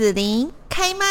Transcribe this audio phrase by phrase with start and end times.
[0.00, 1.04] 子琳开麦。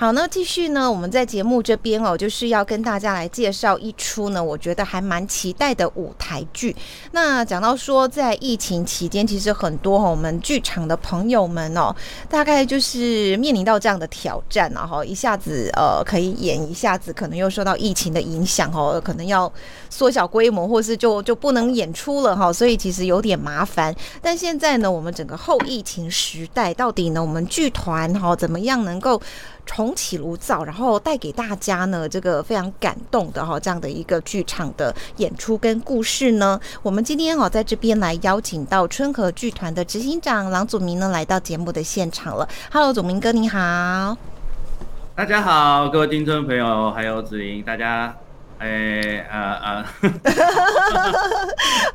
[0.00, 0.88] 好，那继续呢？
[0.88, 6.76] 我们在节目这边哦，就是要跟大家来介绍一出呢，我觉得还蛮期待的舞台剧。
[7.10, 11.92] 那讲到说，在疫情期间，其实很多我们剧场的朋友们哦，
[12.30, 19.52] 大概就是面临到这样的挑战啊，哈，一下子呃可以演，一下子可能又受到疫情的影响哦，可能要
[19.90, 23.92] 缩小规模，或是就就不能演出了哈，所以其实有点麻烦。
[24.22, 29.20] 但现在呢，我们整个后疫情时代，到底呢，我们剧团哈怎么样能够？
[29.68, 36.58] 重启炉灶，然后带给大家呢这个非常感动的哈这样的一个剧场的演出跟故事呢。
[36.82, 42.48] 我们今天哦在这边来邀请到春和剧团的执行长郎祖明呢来到节目的现场了。
[42.72, 44.16] Hello，祖明哥你好。
[45.14, 48.16] 大家好，各位听众朋友，还有子莹，大家。
[48.58, 49.84] 哎呃呃，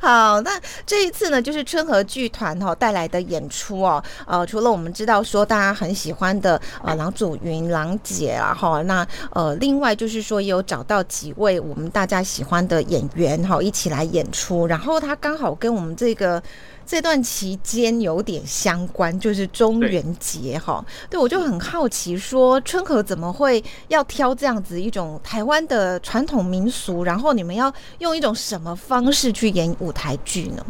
[0.00, 0.50] 好，那
[0.86, 16.42] 这一次呢，就是春和剧团哈带来的演出哦，呃，除了我们知道说大家很喜欢的呃郎祖云郎姐啊哈，那呃另外就是说也有找到几位我们大家喜欢的演员哈一起来演出，然后他刚好跟我们这个。
[16.86, 20.84] 这段期间有点相关，就是中元节哈。
[21.08, 30.64] 对我就很好奇，说春和怎么会要挑这样子一种台湾的传统民俗，然后你们要用一种什么方式去演舞台剧呢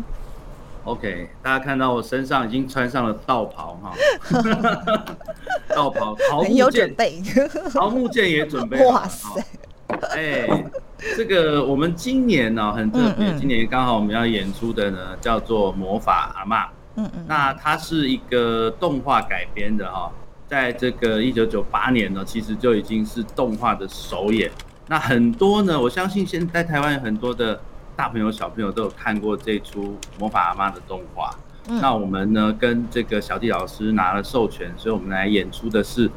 [0.84, 3.94] ？OK，大家看到我身上已经穿上了道袍哈，
[5.74, 7.22] 道袍，很有准备，
[7.72, 9.44] 桃木剑也准备，哇塞，
[10.10, 10.64] 哎。
[11.16, 16.64] 这个我们今年呢很特别，今年刚好我们要演出的呢叫做《魔法阿妈》。
[16.96, 20.10] 嗯嗯，那它是一个动画改编的哈，
[20.46, 24.50] 在这个一九九八年呢，其实就已经是动画的首演。
[24.86, 27.60] 那很多呢，我相信现在台湾有很多的
[27.96, 29.84] 大朋友小朋友都有看过这出
[30.18, 31.34] 《魔法阿妈》的动画。
[31.66, 36.10] 那我们呢跟这个小弟老师拿了授权，所以我们来演出的是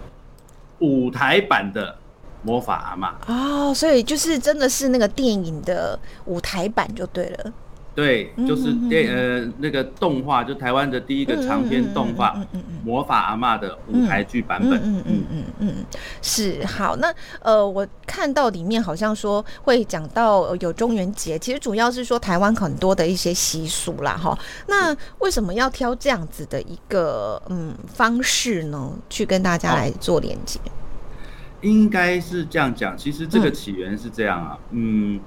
[0.80, 1.98] 舞台版的。
[2.44, 7.54] 魔法阿妈哦，所以就是真的是那个电影的舞台版就对了。
[7.96, 14.80] 对，就是电呃那个动画，就台湾的第一个长篇动画《嗯嗯魔法阿妈》的舞台剧版本。
[14.84, 15.76] 嗯嗯嗯嗯，
[16.22, 16.96] 是好。
[16.98, 17.12] 那
[17.42, 24.38] 呃，我看到里面好像说会讲到有中元节，其实主要是说台湾很多的一些习俗啦，哈。
[24.68, 28.92] 那为什么要挑这样子的一个嗯方式呢？
[29.10, 30.60] 去跟大家来做连接？
[31.62, 35.20] 应该是这样讲，其实这个起源是这样啊，嗯，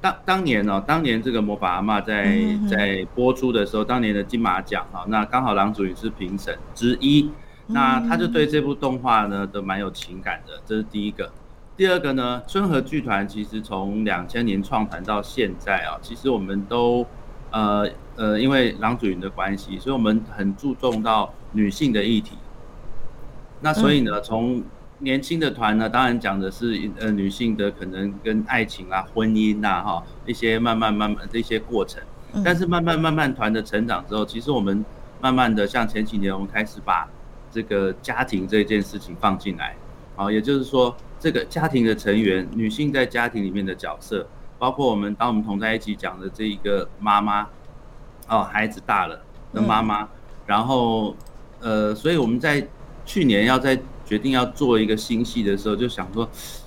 [0.00, 2.38] 当当年哦，当年这个魔法阿妈在
[2.68, 7.30] 在播出的时候，当年的金马奖啊，那刚好郎主也是评审之一，
[7.68, 11.30] 那他就对这部动画呢都蛮有情感的，这是第一个。
[11.76, 17.06] 第二个呢，春和剧团其实从两千年创团到现在啊，其实我们都
[17.50, 17.86] 呃
[18.16, 22.38] 呃，因为郎祖云的关系，所以我们很注重到女性的议题。
[23.60, 24.62] 那所以呢，从
[25.00, 32.02] 年轻的团呢，当然讲的是呃女性的可能跟爱情啊、婚姻呐哈一些慢慢慢慢的一些过程，
[32.44, 34.84] 但是慢慢慢慢团的成长之后，其实我们
[35.20, 37.06] 慢慢的像前几年我们开始把
[37.50, 39.76] 这个家庭这件事情放进来，
[40.16, 44.26] 啊，也就是说这个家庭的成员女性在家庭里面的角色，
[44.58, 47.46] 包括我们当我们同在一起讲的这一个妈妈，
[48.28, 49.20] 哦孩子大了
[49.52, 50.08] 的妈妈，
[50.46, 51.14] 然后
[51.60, 52.66] 呃所以我们在
[53.04, 56.26] 去年要在决定要做一个新戏的时候，就想说，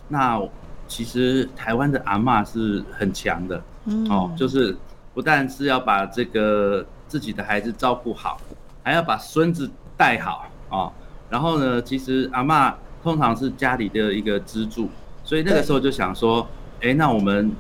[0.10, 0.40] 那
[0.88, 4.76] 其实台湾的阿妈是很强的，嗯哦，就是
[5.14, 8.38] 不但是要把这个自己的孩子照顾好，
[8.84, 10.92] 还要把孙子带好哦。
[11.30, 14.90] 然后呢，其实阿妈通常是家里的一个支柱，
[15.24, 16.46] 所以那个时候就想说，
[16.82, 17.52] 哎，那我们，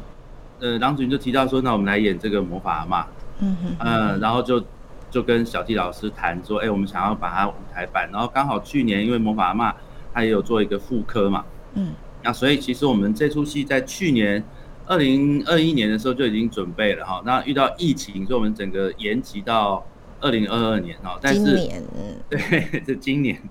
[0.60, 3.08] 呃，郎主任就提到说，那我们来演这个魔法阿妈，
[3.40, 4.62] 嗯哼，嗯，然后就。
[5.10, 9.76] 就跟小弟老师谈说，哎，我们想要把它舞台版，然后刚好去年因为魔法阿妈，
[10.14, 11.44] 他也有做一个复刻嘛，
[11.74, 11.94] 嗯，
[12.24, 14.44] 那所以其实我们这出戏在去年
[14.86, 19.84] 二零二一年的时候就已经准备了哈，那遇到疫情，所以我们整个延期到
[20.22, 21.56] 二零二二年哈，但是
[22.30, 23.42] 对，是今年，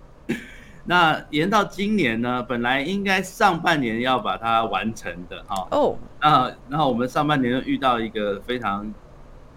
[0.85, 8.95] 那延到今年呢，本来应该上半年要把它完成的哈，哦，那然后我们上半年又遇到一个非常。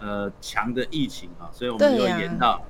[0.02, 2.60] 呃，强的疫情啊，所以我们又延到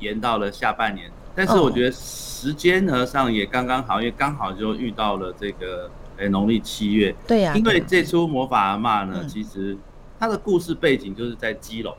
[0.00, 1.10] 延到了下半年。
[1.34, 7.14] 但是我觉得时间呢上也刚刚好，因为刚好就遇到了这个诶农历七月。
[7.26, 7.54] 对呀。
[7.56, 9.76] 因为这出魔法阿妈呢，其实
[10.18, 11.96] 它的故事背景就是在基隆。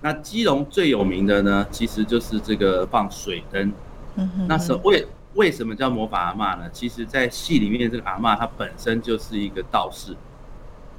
[0.00, 3.70] 那基隆最有名的呢，其实就是这个放水灯。
[4.16, 4.46] 嗯哼。
[4.48, 6.68] 那是为为什么叫魔法阿妈呢？
[6.72, 10.16] 其实，在戏里面这个阿妈她本身就是一个道士。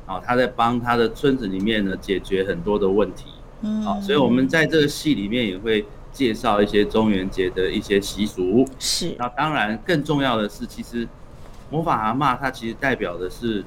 [0.08, 3.26] 哦，他在帮他的村子里面呢解决很多的问题。
[3.62, 8.68] 嗯，好，所以我们在这个戏里面也会介绍一些中元节的一些习俗。
[8.78, 11.08] 是，那当然更重要的是，其实
[11.70, 13.64] 魔法阿妈它其实代表的是，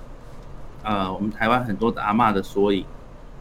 [0.84, 2.84] 呃，我们台湾很多的阿妈的缩影，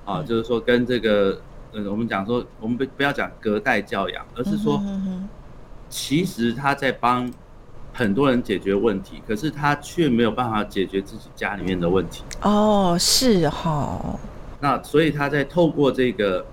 [0.05, 1.39] 啊，就是说跟这个，
[1.73, 4.81] 呃，我们讲说，我们不不要讲隔代教养，而是说，
[5.89, 7.31] 其实他在帮。
[7.97, 12.21] 很多人解决问题，可是他却没有办法解决自己家里面的问题。
[12.44, 13.99] 哦，是哈。
[14.59, 16.45] 那所以他在透过这个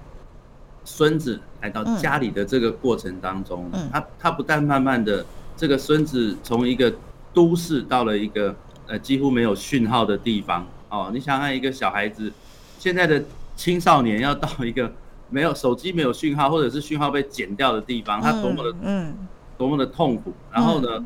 [0.87, 5.23] 孙子来到家里的这个过程当中，他他不但慢慢的
[5.55, 6.91] 这个孙子从一个
[7.35, 8.57] 都市到了一个
[8.87, 10.67] 呃几乎没有讯号的地方。
[10.89, 12.33] 哦，你想想一个小孩子，
[12.79, 13.23] 现在的
[13.55, 14.91] 青少年要到一个
[15.29, 19.15] 没有手机没有讯号，或者是讯号被剪掉的地方，他多么的嗯
[19.59, 20.33] 多么的痛苦。
[20.51, 21.05] 然后呢？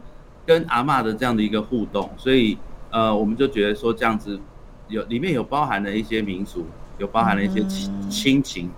[0.49, 2.56] 跟阿妈的这样的一个互动，所以
[2.89, 4.41] 呃，我们就觉得说这样子
[4.89, 6.65] 有里面有包含了一些民俗，
[6.97, 8.71] 有包含了一些亲亲情，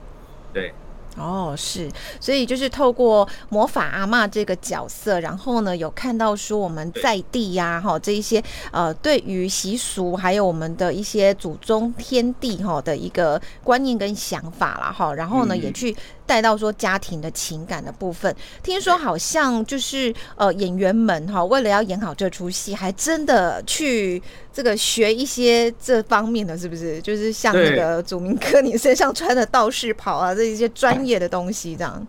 [0.52, 0.74] 对。
[1.16, 1.90] 哦，是，
[2.20, 18.34] 所以就是透过魔法阿妈这个角色，然后呢，有看到说我们在地呀，哈，这一些呃，对于习俗还有我们的一些祖宗天地哈的一个观念跟想法啦，哈，然后呢，也去带到说家庭的情感的部分。
[18.62, 24.22] 听说好像就是呃，演员们哈，为了要演好这出戏，还真的去。
[24.52, 27.00] 这个学一些这方面的是不是？
[27.00, 32.06] 就是像那个祖明哥，你身上穿的道士袍啊，这一些专业的东西，这样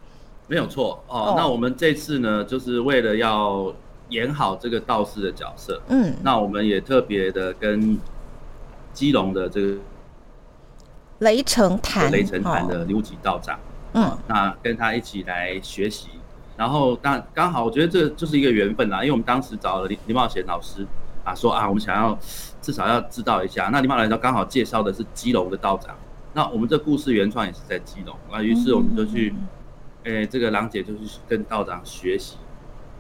[0.48, 1.34] 没有错哦。
[1.36, 3.74] 那我们这次呢，就是为了要
[4.10, 7.98] 演好这个道士的角色，嗯，那我们也特别的跟
[8.94, 9.78] 基隆的这个
[11.20, 13.60] 雷城坛雷城坛的刘吉道长，
[13.94, 16.10] 嗯，那跟他一起来学习，
[16.58, 20.86] 然后当刚好，我觉得这就是一个缘分啦，因为我们当时找了李李茂贤老师。
[21.24, 22.18] 啊，说啊，我们想要
[22.64, 23.70] 至少要知道一下。
[23.72, 25.96] 那林茂来到刚好介绍的是基隆的道长，
[26.34, 28.42] 那我们这故事原创也是在基隆那。
[28.42, 29.34] 于是我们就去，
[30.04, 32.38] 诶，这个郎姐就去跟道长学习，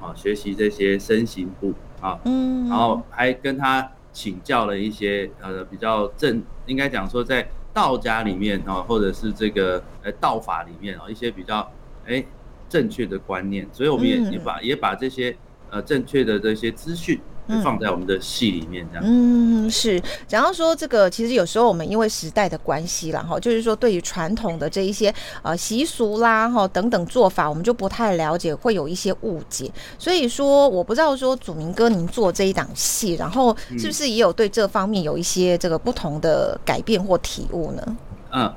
[0.01, 11.72] 啊，学习这些身形步啊，嗯，然后还跟他请教了一些呃比较正，应该讲说在道家里面啊，或者是这个呃道法里面啊一些比较
[12.06, 12.25] 诶
[12.68, 15.36] 正确的观念，所以我们也也把也把这些
[15.69, 17.19] 呃正确的这些资讯。
[17.63, 19.03] 放在我们的戏里面，这样。
[19.06, 20.01] 嗯，是。
[20.27, 29.71] 讲到说这个，其实有时候我们因为时代的关系啦，哈，就是说对于传统的这一些呃习俗啦，哈等等做法，我们就不太了解，会有一些误解。
[29.98, 37.98] 所以说，我不知道说祖明哥您做这一档戏，然后是不是也有对这方面有一些这个不同的改变或体悟呢？
[38.31, 38.53] 嗯，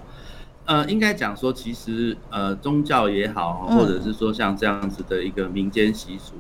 [0.66, 6.34] 呃，应该讲说，其实呃，宗教也好，或者是说像这样子的一个民间习俗，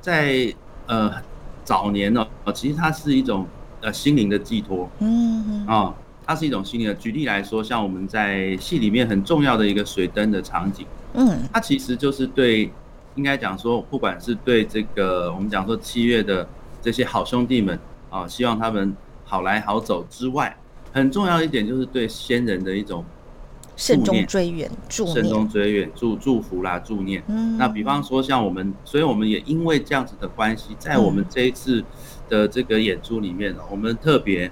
[0.00, 0.54] 在
[0.86, 1.12] 呃。
[1.68, 3.46] 早年呢，其实它是一种
[3.82, 5.94] 呃心灵的寄托，嗯，啊，
[6.24, 6.94] 它是一种心灵的。
[6.94, 12.72] 举例来说，像我们在戏里面很重要的一个水灯的场景，嗯，它其实就是对，
[13.16, 16.48] 应该讲说，不管是对这个我们讲说七月的
[16.80, 17.78] 这些好兄弟们
[18.08, 20.56] 啊，希望他们好来好走之外，
[20.90, 23.04] 很重要一点就是对先人的一种。
[23.78, 27.22] 慎终追远，祝慎终追远，祝祝福啦，祝念。
[27.28, 31.82] 嗯，那比方说像我们，所以我们也因为这样子的关系，在我们这一次
[32.28, 34.50] 的这个演出里面呢，我们特别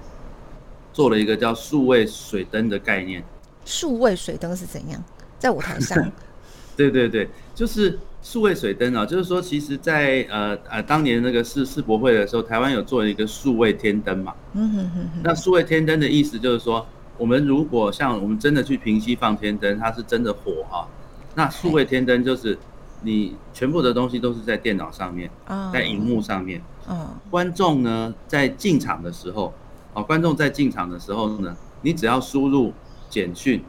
[0.93, 3.21] 做了一个叫数位水灯的概念。
[3.65, 5.03] 数位水灯是怎样？
[5.37, 6.09] 在舞台上？
[6.77, 14.33] 对对对，就是数位水灯啊，就是说，其实，在呃呃当年那个世世博会的时候，台湾有做一个数位天灯嘛。
[14.53, 15.09] 嗯哼哼。
[15.21, 16.87] 那数位天灯的意思就是说。
[17.17, 20.87] 我们如果像我们真的去平息放天灯，它是真的火哈。
[21.35, 22.57] 那数位天灯就是
[23.01, 25.29] 你全部的东西都是在电脑上面，
[25.71, 26.61] 在荧幕上面。
[26.89, 27.07] 嗯。
[27.29, 29.53] 观众呢在进场的时候，
[29.93, 32.73] 哦，观众在进场的时候呢，你只要输入
[33.09, 33.63] 简讯，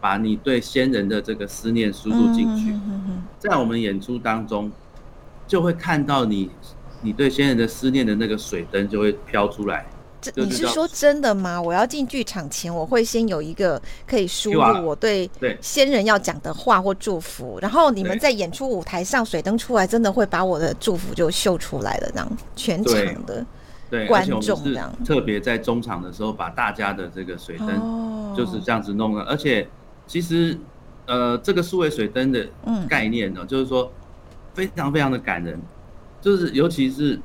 [0.00, 2.74] 把你对先人的这个思念输入进去，
[3.38, 4.70] 在我们演出当中，
[5.46, 6.50] 就会看到你
[7.02, 9.86] 你对先人的思念的那个水灯就会飘出来。
[10.34, 11.60] 你是说真的吗？
[11.60, 23.46] 我要进剧场前，我会先有一个可以输入我对先人要讲的话或祝福，然后你们在演出舞台上水灯出来，真的会把我的祝福就秀出来了，这样全场的
[24.06, 24.92] 观众这样。
[25.04, 29.66] 特别在中场的时候，把大家的这个水灯就是这样子弄了，而且
[30.06, 30.58] 其实
[31.06, 32.46] 呃，这个数位水灯的
[32.88, 33.90] 概念呢，就是说
[34.54, 35.60] 非常非常的感人，
[36.20, 37.18] 就是尤其是。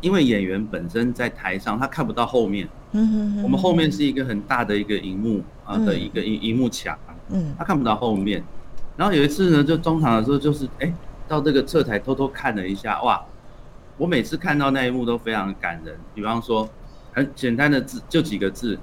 [0.00, 2.68] 因为演员本身在台上，他看不到后面。
[2.92, 6.96] 嗯我们后面是一个很大的一个荧幕啊的一个荧荧幕墙。
[7.30, 7.54] 嗯。
[7.58, 8.42] 他看不到后面。
[8.96, 10.92] 然后有一次呢，就中场的时候，就是哎，
[11.28, 13.22] 到这个侧台偷偷看了一下，哇！
[13.96, 15.96] 我每次看到那一幕都非常感人。
[16.14, 16.68] 比方说，
[17.12, 18.78] 很简单的字，就几个字，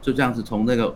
[0.00, 0.94] 就这样子从那个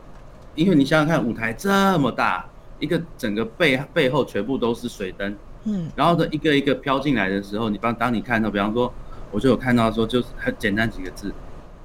[0.55, 2.47] 因为你想想看，舞台这么大，
[2.79, 8.93] 一个整个背背后全部都是水灯，嗯，然后呢一个一个飘进来的时候，你当当你看到，比方说，
[9.31, 11.33] 我就有看到说，就是很简单几个字，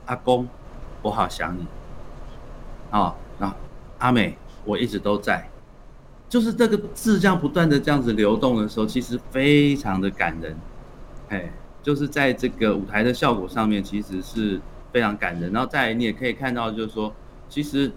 [0.05, 0.47] 阿公，
[1.01, 1.65] 我好想你，
[2.89, 3.53] 啊，那
[3.99, 5.49] 阿美，我一直都在，
[6.29, 10.55] 就是这个字这样不断的这样子流动的时候，其实非常的感人，
[11.29, 11.51] 哎，
[11.83, 15.51] 就是在这个舞台的效果上面，其实是非常感人。
[15.51, 17.13] 然后再你也可以看到，就是说，
[17.49, 17.91] 其实。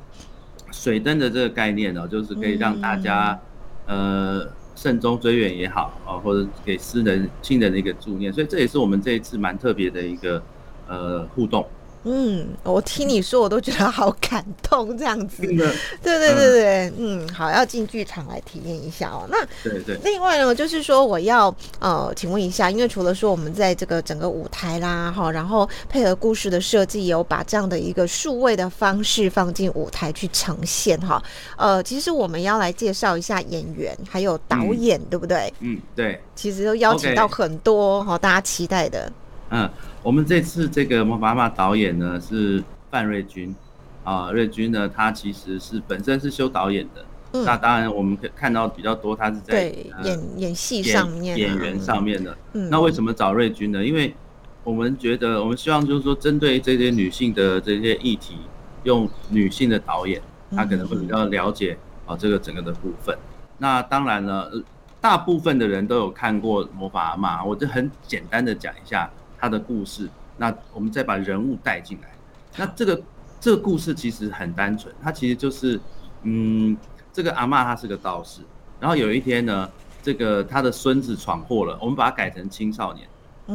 [0.73, 3.39] 水灯的这个概念呢，就是可以让大家，
[3.87, 4.45] 呃，
[4.75, 10.43] 慎终追远也好啊，或者给私人亲人的一个祝念，所以这也是我们这一次蛮特别的一个
[10.89, 11.67] 呃互动。
[12.05, 15.43] 嗯，我听你说，我都觉得好感动，这样子。
[15.43, 15.57] 对
[16.03, 19.27] 对对对，嗯，好，要进剧场来体验一下哦。
[19.31, 19.99] 那对对。
[20.05, 31.23] 另外呢，就是说我要呃，请问一下，因为除了说我们在这个整个舞台啦，哈，然后配合故事的设计，有把这样的一个数位的方式放进舞台去呈现哈。
[31.57, 35.53] 呃，其实我们要来介绍一下演员还有导演，对不对？
[35.61, 36.21] 嗯，对。
[36.35, 39.11] 其实都邀请到很多哈，大家期待的。
[39.55, 39.71] 嗯。
[40.03, 43.57] 我们这次这个《魔法妈》导演呢是范瑞军，
[44.05, 47.03] 啊，瑞军呢他其实是本身是修导演的，
[47.43, 52.37] 那当然我们可以看到比较多他是在演演戏上面演员上面的。
[52.53, 53.83] 那为什么找瑞军呢？
[53.83, 54.15] 因为
[54.63, 58.37] 我们觉得我们希望就是说针对这些女性的这些议题，
[58.83, 60.21] 用女性的导演，
[60.51, 63.17] 他可能会比较了解啊这个整个的部分。
[63.57, 64.53] 那当然了，
[65.01, 69.11] 大部分的人都有看过《魔法阿妈》，我就很简单的讲一下。
[69.45, 70.09] 他的故事，
[70.39, 72.09] 那我们再把人物带进来。
[72.57, 73.03] 那这个
[73.39, 75.79] 这个故事其实很单纯，它其实就是，
[76.23, 76.75] 嗯，
[77.13, 78.41] 这个阿妈她是个道士，
[78.81, 79.71] 然后有一天呢，
[80.03, 83.07] 这个他的孙子闯祸了，我们把它改成青少年，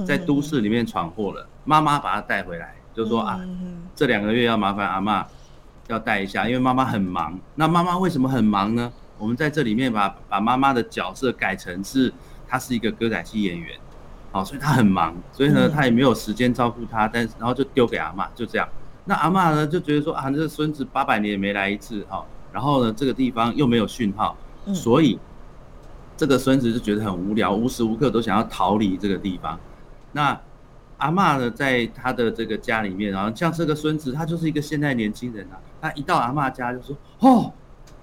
[0.05, 3.41] 在都市里面闯祸了，妈妈把他带回来，就说啊，
[3.95, 5.25] 这两个月要麻烦阿妈
[5.87, 7.35] 要带一下，因为妈妈很忙。
[7.55, 8.93] 那妈妈为什么很忙呢？
[9.17, 12.13] 我们在这里面把把妈妈的角色改成是，
[12.47, 13.75] 她是一个歌仔戏演员。
[14.31, 18.69] 好，所以他很忙，所以呢，他也没有时间照顾他，但然后就丢给阿妈，就这样。
[19.05, 24.37] 那阿妈呢，就觉得说啊，这个孙子八百年也没来一次，哈，然后呢，这个地方又没有讯号，
[24.71, 25.17] 所以
[26.15, 29.59] 这个孙子就觉得很无聊，无时无刻都想要逃离这个地方。
[30.11, 30.39] 那
[30.99, 37.51] 阿妈呢，在他的这个家里面，然后像这个孙子，他就是一个现代年轻人啊，他一到阿妈家就说，哦，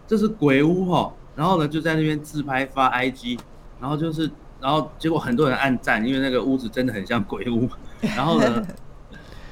[0.09, 3.38] 这是鬼屋哦，然后呢，就在那边自拍发 IG，
[3.80, 4.28] 然后就是。
[4.61, 7.69] 然后结果很多人暗赞，因为那个屋子真的很像鬼屋。
[8.17, 8.67] 然后呢，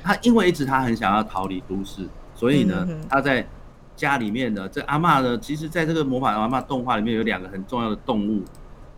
[0.02, 3.46] 他因为一直他很想要逃离都市，所以呢，他在
[3.96, 8.42] 家里面呢，这阿妈呢，其实在这个魔法阿妈动画里面有两个很重要的动物，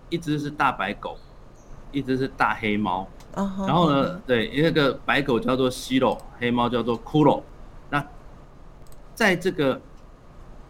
[0.09, 1.17] 一只是大白狗，
[1.93, 3.07] 一只是大黑猫。
[3.35, 7.43] 然后呢，对，那个白狗叫做西罗，黑猫叫做骷髅。
[7.91, 8.05] 那
[9.15, 9.81] 在这个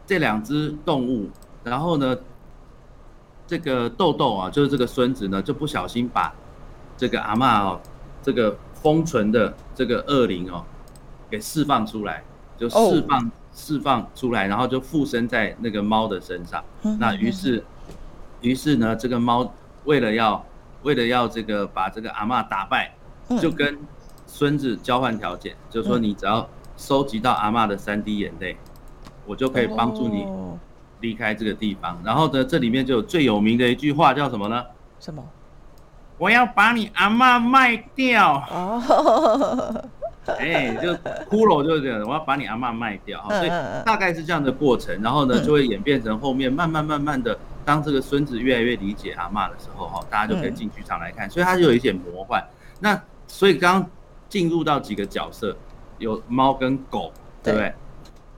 [0.07, 1.31] 这两只动物，
[1.63, 2.17] 然后呢？
[3.47, 6.35] 这个豆豆啊，就是这个孙子呢，就不小心把
[6.97, 7.81] 这个阿妈哦，
[8.23, 10.65] 这个封存的这个恶灵哦，
[11.31, 12.25] 给释放出来，
[12.59, 16.63] 就释放释放出来，然后就附身在那个猫的身上。
[16.99, 17.65] 那于是，
[18.41, 19.53] 于是呢，这个猫
[19.85, 20.45] 为了要
[20.83, 22.95] 为了要这个把这个阿妈打败，
[23.41, 23.79] 就跟
[24.27, 28.57] 孙子交换条件，就说你只要收集到阿妈的三滴眼泪，
[29.25, 30.27] 我就可以帮助你。
[31.01, 34.65] 离开这个地方，然后呢，这里面就有最有名的一句话叫什么呢？
[34.99, 35.23] 什么？
[36.19, 38.43] 我要把你阿妈卖掉。
[38.51, 39.85] 哦，
[40.27, 40.95] 哎，就
[41.29, 43.23] 骷髅就是这样，我要把你阿妈卖掉。
[43.29, 43.49] 所以
[43.85, 51.29] 大概是这样的过程，然后呢，就会演变成后面慢慢慢慢的，当这个孙子越来越理解阿妈的时候，哈，大家就可以进剧场来看。
[51.29, 52.43] 所以它就有一点魔幻。
[52.81, 52.99] 那
[53.29, 53.91] 所以刚刚
[54.31, 55.55] 进入到几个角色，
[55.99, 57.13] 有猫跟狗，
[57.43, 57.75] 对不对？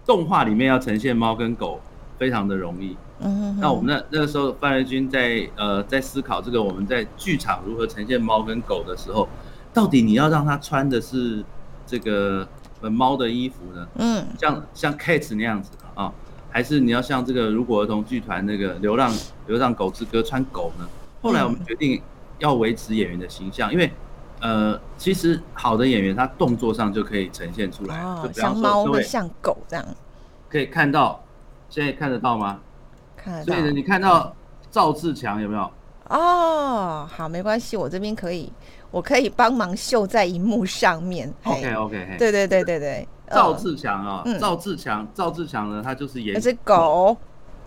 [0.05, 1.81] 动画里面要呈现猫跟狗。
[2.19, 9.29] 非常的容易，嗯，那我们那那个时候范瑞军在呃在思考这个我们在剧场如何呈现猫跟狗的时候，
[9.73, 11.45] 到底你要让他穿的是
[11.87, 12.47] 这个
[12.81, 13.89] 呃猫的衣服呢？
[13.95, 16.13] 嗯，像像 Cats 那样子啊，
[16.51, 19.15] 还是你要像这个如果儿童剧团那个流浪
[19.47, 20.87] 流浪狗之歌穿狗呢？
[21.23, 22.03] 后来我们决定
[22.41, 23.93] 要维持演员的形象，因为
[24.41, 29.87] 呃其实好的演员他动作上就可以呈现出来，就像猫会像狗这样，
[30.49, 31.23] 可以看到。
[31.69, 32.61] 现在看得到吗？
[33.17, 33.53] 看得到。
[33.53, 34.35] 所以呢，你看到
[34.71, 35.71] 赵志强有没有？
[36.09, 38.51] 哦，好，没关系，我这边可以，
[38.91, 41.33] 我可以帮忙秀在荧幕上面。
[41.45, 42.17] OK OK。
[42.19, 43.09] 对对对对对。
[43.31, 46.33] 赵志强啊，赵志强，赵志强呢，他就是演。
[46.35, 47.15] 那是狗。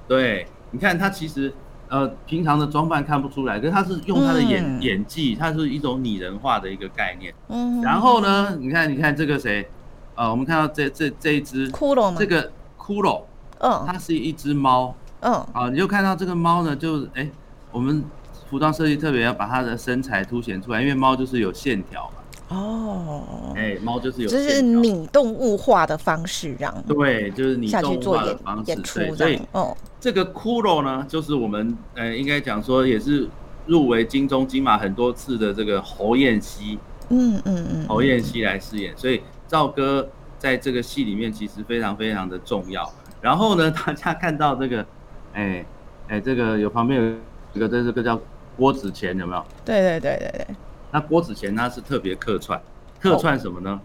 [0.07, 1.53] 对，你看他其实
[1.87, 7.31] 呃平常的装扮看不出来，可是他是用他的演演技，他是一种拟人化的一个概念。
[7.49, 7.79] 嗯。
[7.83, 9.69] 然后呢，你看，你看这个谁？
[10.15, 12.17] 呃，我们看到这这这一只骷髅吗？
[12.17, 13.21] 这个骷髅。
[13.61, 17.29] 嗯它是一只猫嗯，啊，你就看到这个猫呢，就哎，
[17.71, 18.03] 我们
[18.49, 24.61] 服装设计特别要把它的身材凸显出来，因为猫就是有线条嘛，哦，哎，猫就是有这是。
[24.61, 29.39] 拟动物化的方式，让对，就是你下去动物化的方式所以。
[29.51, 33.29] 哦，这个骷髅呢，就是我们呃，应该讲说也是
[33.67, 42.91] 入围金钟金马很多次的这个侯彦希，嗯嗯嗯，侯彦希来饰演，所以赵哥在这个戏里面其实非常非常的重要。
[43.21, 44.85] 然后呢， 大家看到这个，
[45.33, 45.65] 哎
[46.07, 47.13] 哎，这个有旁边有
[47.53, 48.19] 一个这这个叫
[48.57, 49.45] 郭子乾，有没有？
[49.63, 50.55] 对对对对对，
[50.91, 52.61] 那郭子乾他是特别客串，
[52.99, 53.79] 客串什么呢？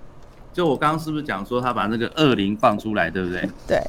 [0.52, 3.48] 就我刚刚是不是讲说他把那个恶灵放出来，对不对？
[3.68, 3.80] 对，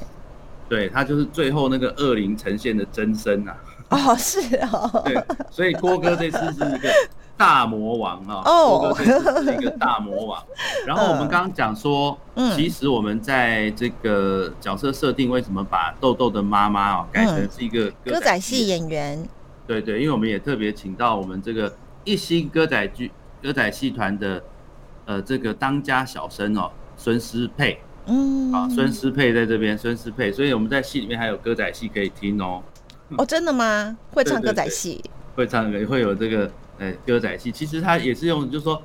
[0.67, 3.55] 对他就是最后那个恶灵呈现的真身啊。
[3.89, 6.89] 哦，是哦，对，所以郭哥这次是一个
[7.37, 10.43] 大魔王啊，哦哥是一个大魔王。
[10.87, 18.67] 然后我们刚刚讲说，嗯其实我们在这个角色设定，为什么把豆豆的妈妈哦改成是一个歌仔戏？
[18.67, 19.23] 演员，
[19.67, 24.43] 对对，因为我们也特别请到我们这个一星歌仔剧歌仔戏团的
[25.05, 32.63] 呃这个当家小生哦，孙思佩嗯，啊，孙思佩在这边，孙思佩，所以我们在戏里面还有歌仔戏可以听哦。
[33.17, 33.95] 哦，真的吗？
[34.13, 35.03] 会唱歌仔戏？
[35.35, 37.51] 会唱歌，会有这个呃歌仔戏。
[37.51, 38.81] 其实他也是用，就是说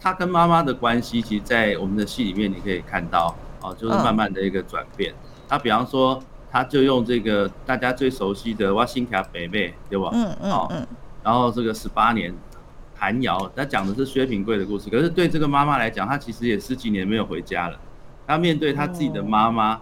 [0.00, 5.14] 他跟妈妈的关系，其实，在我们的戏里面你可以看到哦，就是慢慢的一个转变。
[5.48, 10.10] 他比方说，他就用这个大家最熟悉的《哇新卡北妹》，对吧？
[10.12, 10.86] 嗯嗯哦嗯，
[11.22, 12.32] 然后这个十八年
[12.96, 14.88] 韩瑶，他讲的是薛平贵的故事。
[14.88, 17.78] 可是对这个妈妈来讲，她其实也十几年没有回家了，
[18.26, 19.80] 她面对她自己的妈妈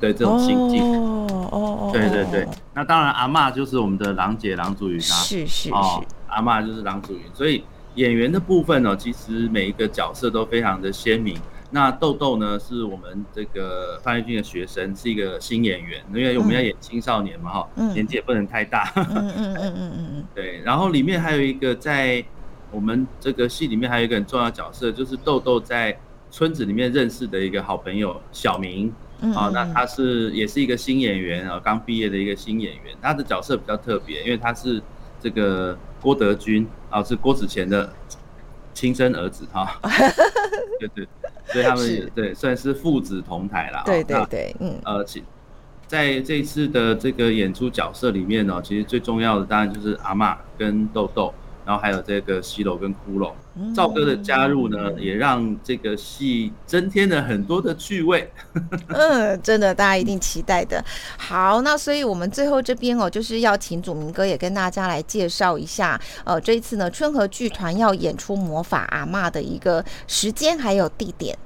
[0.00, 0.82] 的这种心境。
[0.82, 5.02] 哦哦哦，对对对，那当然阿嬷就是我们的郎姐郎祖云啊。
[5.02, 7.62] 是是哦是，，阿妈就是郎祖云，所以
[7.94, 11.36] 演员的部分呢、其实每一个角色都非常的鲜明。
[11.72, 18.90] 那豆豆呢，是我们这个范瑞君的学生，是一个新演员，因为我们要演青少年嘛，哈、嗯年纪也不能太大。
[18.96, 22.24] 嗯嗯嗯嗯嗯嗯对，然后里面还有一个在
[22.72, 25.96] 我们这个戏里面还有一个很重要的角色，就是豆豆在
[26.28, 28.92] 村子里面认识的一个好朋友小明。
[29.20, 34.82] 嗯，啊，那嗯他是也是一个新演员啊，刚毕业的一个新演员，他的角色比较特别，因为他是
[35.20, 37.92] 这个郭德军啊，是郭子乾的
[38.72, 39.78] 亲生儿子哈、
[40.80, 41.08] 对对，
[41.46, 43.82] 所以他们也对算是父子同台啦。
[43.84, 44.80] 对哦对对，嗯。
[44.84, 45.22] 呃，其
[45.86, 51.34] 在这一次的这个演出角色里面呢、其实最重要的当然就是阿嬷跟豆豆，
[51.70, 53.30] 然后还有这个西楼跟骷髅。
[53.54, 58.28] 嗯赵哥的加入呢，也让这个戏增添了很多的趣味。
[58.88, 60.84] 嗯，真的，大家一定期待的。
[61.16, 71.38] 好，那所以我们最后这边哦，就是要请祖明哥也跟大家来介绍一下，呃，这一次呢，春和剧团要演出魔法阿嬷的一个时间还有地点。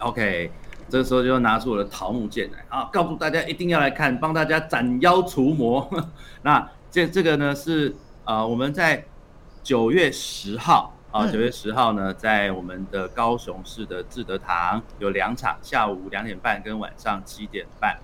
[0.00, 0.50] OK，
[0.90, 5.88] 这个时候就拿出我的桃木剑来啊，告诉大家一定要来看，帮大家斩妖除魔。
[6.42, 9.02] 那这这个呢是呃我们在
[9.62, 17.96] 九月十号啊，嗯九月十号呢，在我们的高雄市的志德堂有两场，下午两点半跟晚上七点半。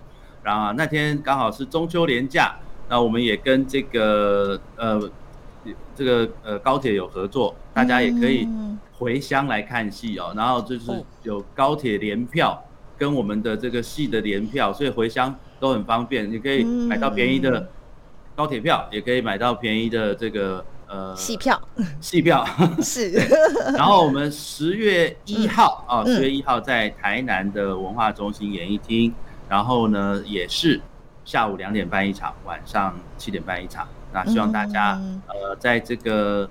[0.42, 2.56] 然后、啊、那天刚好是中秋连假，
[2.88, 5.10] 那我们也跟这个呃
[5.96, 10.32] 这个呃高铁有合作，大家也可以嗯回乡来看戏哦。
[10.36, 12.62] 然后就是哦有高铁联票
[12.96, 17.68] 跟我们的这个戏的联票，所以回乡都很方便，你可以买到便宜嗯的
[18.36, 21.60] 高铁票，也可以买到便宜的这个呃戏票
[22.00, 22.46] 戏票。
[22.82, 23.12] 是，
[23.76, 29.14] 然后我们十月一号啊，嗯十月一号在台南的文化中心演艺厅，
[29.48, 30.80] 然后呢也是
[31.24, 33.86] 下午两点半一场，晚上七点半一场。
[34.12, 36.48] 那希望大家、嗯呃在这个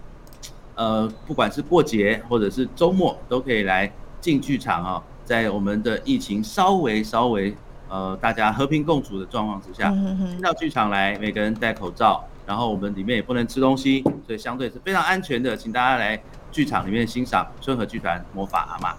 [0.75, 7.55] 呃不管是过节或者是周末都可以来进剧场啊、在我们的疫情稍微稍微
[7.89, 18.95] 呃大家和平共处的状况之下，进到剧场来，每个人戴口罩，然后我们里面也不能吃东西，所以相对是非常安全的，请大家来剧场里面欣赏春和剧团魔法阿妈。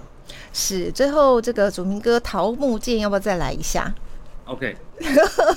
[0.52, 0.92] 是。
[0.92, 3.90] 最后这个祖明哥桃木剑要不要再来一下
[4.44, 4.76] ？OK，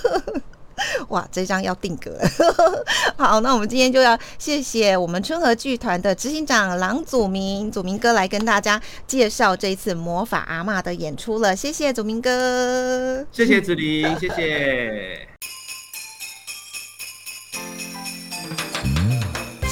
[1.09, 2.29] 哇，这张要定格了。
[3.17, 11.53] 好，那我们今天就要谢谢我们春和剧团的执行长郎祖明，祖明哥来跟大家介绍这一次魔法阿嬷的演出了。
[11.53, 13.25] 谢谢祖明哥。
[13.33, 15.30] 谢谢子琳，谢谢。